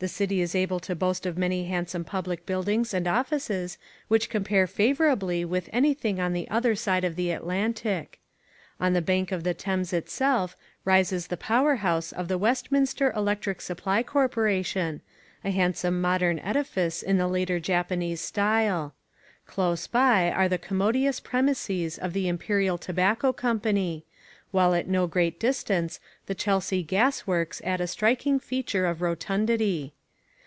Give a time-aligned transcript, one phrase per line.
[0.00, 4.68] The city is able to boast of many handsome public buildings and offices which compare
[4.68, 8.20] favourably with anything on the other side of the Atlantic.
[8.78, 13.60] On the bank of the Thames itself rises the power house of the Westminster Electric
[13.60, 15.00] Supply Corporation,
[15.44, 18.94] a handsome modern edifice in the later Japanese style.
[19.48, 24.04] Close by are the commodious premises of the Imperial Tobacco Company,
[24.50, 29.92] while at no great distance the Chelsea Gas Works add a striking feature of rotundity.